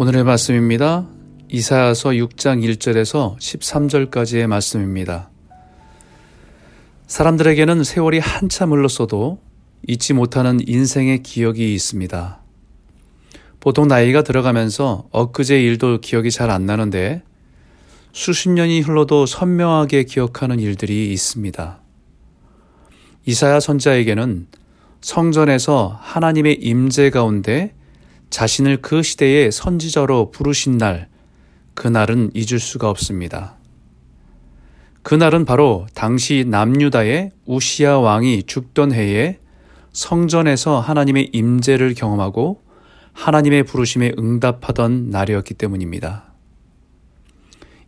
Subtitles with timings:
[0.00, 1.08] 오늘의 말씀입니다.
[1.48, 5.28] 이사야서 6장 1절에서 13절까지의 말씀입니다.
[7.08, 9.40] 사람들에게는 세월이 한참 흘렀어도
[9.88, 12.40] 잊지 못하는 인생의 기억이 있습니다.
[13.58, 17.24] 보통 나이가 들어가면서 엊그제 일도 기억이 잘 안 나는데
[18.12, 21.80] 수십 년이 흘러도 선명하게 기억하는 일들이 있습니다.
[23.26, 24.46] 이사야 선자에게는
[25.00, 27.74] 성전에서 하나님의 임재 가운데
[28.30, 31.08] 자신을 그 시대의 선지자로 부르신 날,
[31.74, 33.56] 그날은 잊을 수가 없습니다.
[35.02, 39.38] 그날은 바로 당시 남유다의 우시아 왕이 죽던 해에
[39.92, 42.62] 성전에서 하나님의 임재를 경험하고
[43.14, 46.32] 하나님의 부르심에 응답하던 날이었기 때문입니다.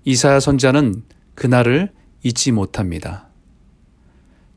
[0.05, 1.03] 이사야 선자는
[1.35, 3.29] 그날을 잊지 못합니다.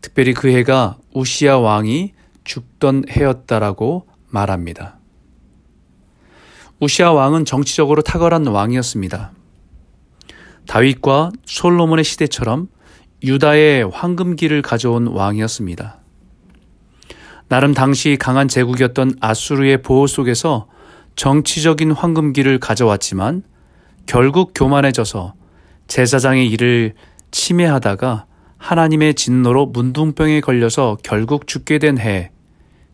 [0.01, 5.02] 특별히 그 해가 우시아 왕이 죽던 해였다라고 말합니다.
[6.83, 9.31] 우시아 왕은 정치적으로 탁월한 왕이었습니다.
[10.67, 12.67] 다윗과 솔로몬의 시대처럼
[13.23, 15.99] 유다의 황금기를 가져온 왕이었습니다.
[17.47, 20.67] 나름 당시 강한 제국이었던 아수르의 보호 속에서
[21.15, 23.43] 정치적인 황금기를 가져왔지만
[24.05, 25.35] 결국 교만해져서
[25.87, 26.95] 제사장의 일을
[27.31, 28.25] 침해하다가
[28.57, 32.31] 하나님의 진노로 문둥병에 걸려서 결국 죽게 된 해,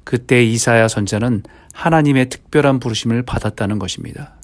[0.09, 4.39] 그때 이사야 선자는 하나님의 특별한 부르심을 받았다는 것입니다.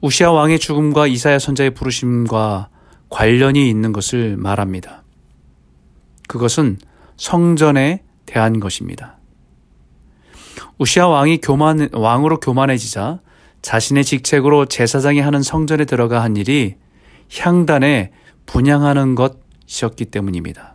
[0.00, 2.68] 우시아 왕의 죽음과 이사야 선자의 부르심과
[3.10, 5.04] 관련이 있는 것을 말합니다.
[6.26, 6.78] 그것은
[7.16, 9.18] 성전에 대한 것입니다.
[10.78, 13.20] 우시아 왕이 교만, 왕으로 교만해지자
[13.62, 16.74] 자신의 직책으로 제사장이 하는 성전에 들어가 한 일이
[17.38, 18.10] 향단에
[18.46, 20.74] 분양하는 것이었기 때문입니다.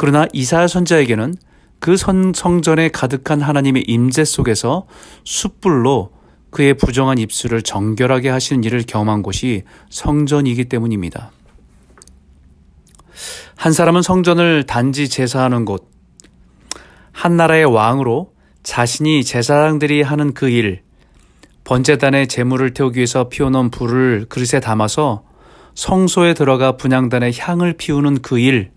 [0.00, 1.34] 그러나 이사야 선자에게는
[1.78, 4.86] 그 선, 성전에 가득한 하나님의 임재 속에서
[5.24, 6.12] 숯불로
[6.48, 11.32] 그의 부정한 입술을 정결하게 하시는 일을 경험한 곳이 성전이기 때문입니다.
[13.56, 15.86] 한 사람은 성전을 단지 제사하는 곳,
[17.12, 18.32] 한 나라의 왕으로
[18.62, 20.80] 자신이 제사장들이 하는 그 일,
[21.64, 25.24] 번제단에 재물을 태우기 위해서 피워놓은 불을 그릇에 담아서
[25.74, 28.70] 성소에 들어가 분양단에 향을 피우는 그 일,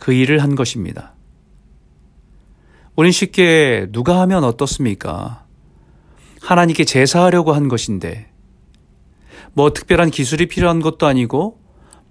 [0.00, 1.14] 그 일을 한 것입니다.
[2.96, 5.44] 우린 쉽게 누가 하면 어떻습니까?
[6.40, 8.30] 하나님께 제사하려고 한 것인데,
[9.52, 11.60] 뭐 특별한 기술이 필요한 것도 아니고,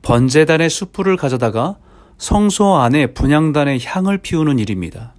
[0.01, 1.77] 번제단의 수풀을 가져다가
[2.17, 5.13] 성소 안에 분양단의 향을 피우는 일입니다.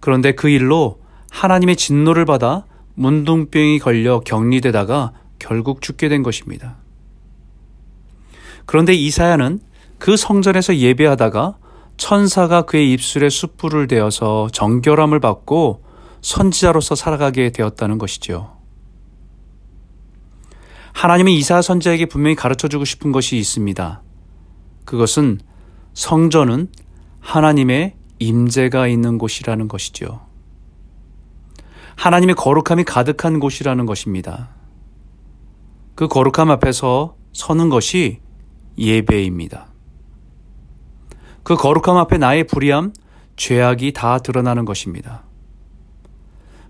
[0.00, 1.00] 그런데 그 일로
[1.30, 6.76] 하나님의 진노를 받아 문둥병이 걸려 격리되다가 결국 죽게 된 것입니다.
[8.66, 9.60] 그런데 이사야는
[10.04, 11.56] 그 성전에서 예배하다가
[11.96, 15.82] 천사가 그의 입술에 숯불을 대어서 정결함을 받고
[16.20, 18.54] 선지자로서 살아가게 되었다는 것이죠.
[20.92, 24.02] 하나님은 이사 선자에게 분명히 가르쳐 주고 싶은 것이 있습니다.
[24.84, 25.40] 그것은
[25.94, 26.68] 성전은
[27.20, 30.20] 하나님의 임재가 있는 곳이라는 것이죠.
[31.96, 34.50] 하나님의 거룩함이 가득한 곳이라는 것입니다.
[35.94, 38.20] 그 거룩함 앞에서 서는 것이
[38.76, 39.72] 예배입니다.
[41.44, 42.92] 그 거룩함 앞에 나의 불의함,
[43.36, 45.24] 죄악이 다 드러나는 것입니다.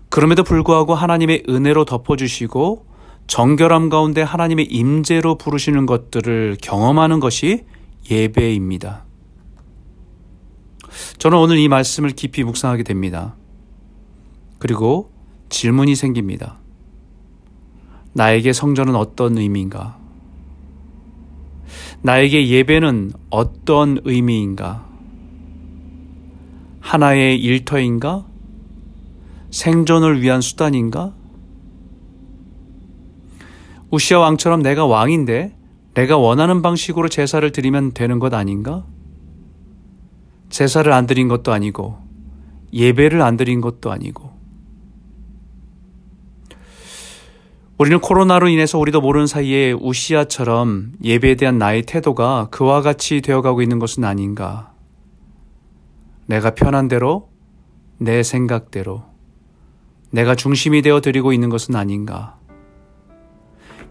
[0.09, 2.85] 그럼에도 불구하고 하나님의 은혜로 덮어주시고
[3.27, 7.65] 정결함 가운데 하나님의 임재로 부르시는 것들을 경험하는 것이
[8.09, 9.05] 예배입니다.
[11.17, 13.35] 저는 오늘 이 말씀을 깊이 묵상하게 됩니다.
[14.59, 15.11] 그리고
[15.49, 16.59] 질문이 생깁니다.
[18.13, 20.04] 나에게 성전은 어떤 의미인가?
[22.01, 24.85] 나에게 예배는 어떤 의미인가?
[26.79, 28.25] 하나의 일터인가?
[29.49, 31.13] 생존을 위한 수단인가?
[33.89, 35.55] 우시아 왕처럼 내가 왕인데
[35.93, 38.85] 내가 원하는 방식으로 제사를 드리면 되는 것 아닌가?
[40.49, 41.97] 제사를 안 드린 것도 아니고
[42.73, 44.34] 예배를 안 드린 것도 아니고
[47.77, 53.79] 우리는 코로나로 인해서 우리도 모르는 사이에 우시아처럼 예배에 대한 나의 태도가 그와 같이 되어가고 있는
[53.79, 54.71] 것은 아닌가.
[56.25, 57.29] 내가 편한 대로,
[57.97, 59.03] 내 생각대로,
[60.09, 62.37] 내가 중심이 되어 드리고 있는 것은 아닌가.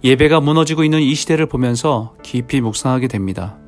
[0.02, 3.58] 예배가 무너지고 있는 이 시대를 보면서 깊이 묵상하게 됩니다.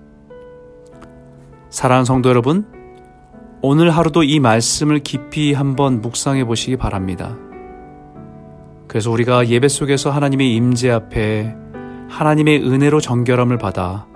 [1.68, 2.66] 사랑하는 성도 여러분,
[3.60, 7.36] 오늘 하루도 이 말씀을 깊이 한번 묵상해 보시기 바랍니다.
[8.88, 11.54] 그래서 우리가 예배 속에서 하나님의 임재 앞에
[12.08, 14.06] 하나님의 은혜로 정결함을 받아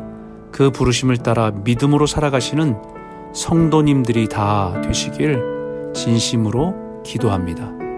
[0.53, 2.77] 그 부르심을 따라 믿음으로 살아가시는
[3.35, 7.90] 성도님들이 다 되시길 진심으로 기도합니다.